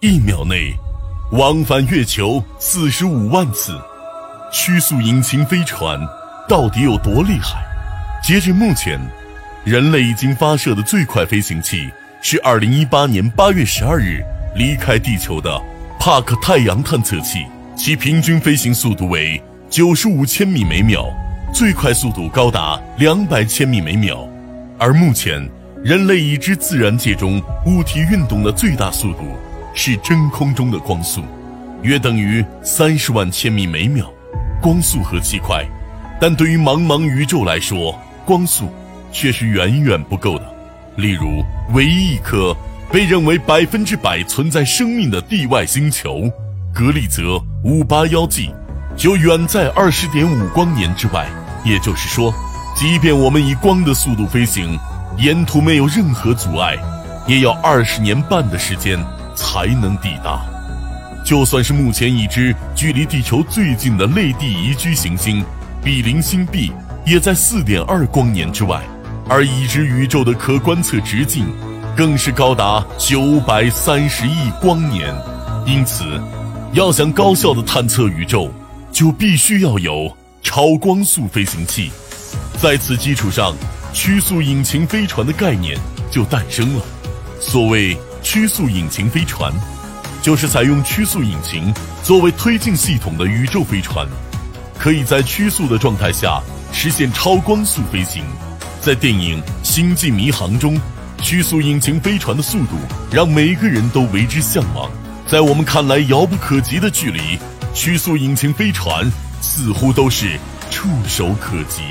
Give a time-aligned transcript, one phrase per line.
[0.00, 0.72] 一秒内
[1.32, 3.76] 往返月球四十五万次。
[4.52, 5.98] 曲速引擎飞船
[6.48, 7.58] 到底有多厉害？
[8.22, 8.96] 截至目前，
[9.64, 11.90] 人类已经发射的最快飞行器
[12.22, 14.22] 是二零一八年八月十二日
[14.54, 15.60] 离开地球的
[15.98, 17.44] 帕克太阳探测器，
[17.74, 21.12] 其平均飞行速度为九十五千米每秒，
[21.52, 24.24] 最快速度高达两百千米每秒。
[24.78, 25.44] 而目前，
[25.82, 29.36] 人类已知自然界中物体运动的最大速度
[29.78, 31.22] 是真空中的光速，
[31.82, 34.12] 约等于三十万千米每秒。
[34.60, 35.64] 光速何其快，
[36.20, 37.96] 但对于茫茫宇宙来说，
[38.26, 38.72] 光速
[39.12, 40.52] 却是远远不够的。
[40.96, 42.52] 例如，唯一一颗
[42.90, 46.28] 被认为百分之百存在生命的地外星球——
[46.74, 48.50] 格利泽五八幺 G，
[48.96, 51.28] 就远在二十点五光年之外。
[51.64, 52.34] 也就是说，
[52.74, 54.76] 即便我们以光的速度飞行，
[55.18, 56.76] 沿途没有任何阻碍，
[57.28, 58.98] 也要二十年半的时间
[59.38, 60.44] 才能抵达。
[61.24, 65.44] 就算是目前已知距离地球最近的类地宜居行星
[65.82, 66.72] 比邻星 B，
[67.06, 68.82] 也在四点二光年之外，
[69.28, 71.46] 而已知宇宙的可观测直径
[71.96, 75.14] 更是高达九百三十亿光年。
[75.64, 76.04] 因此，
[76.72, 78.50] 要想高效的探测宇宙，
[78.90, 80.10] 就必须要有
[80.42, 81.92] 超光速飞行器。
[82.60, 83.54] 在此基础上，
[83.92, 85.78] 曲速引擎飞船的概念
[86.10, 86.82] 就诞生了。
[87.38, 87.96] 所谓
[88.30, 89.50] 曲速引擎飞船。
[90.20, 94.06] 就是采用曲速引擎作为推进系统的宇宙飞船，
[94.78, 96.38] 可以在曲速的状态下
[96.70, 98.22] 实现超光速飞行。
[98.82, 100.78] 在电影《星际迷航》中，
[101.22, 102.76] 曲速引擎飞船的速度
[103.10, 104.90] 让每个人都为之向往。
[105.26, 107.38] 在我们看来遥不可及的距离，
[107.72, 110.38] 曲速引擎飞船似乎都是
[110.70, 111.82] 触手可及。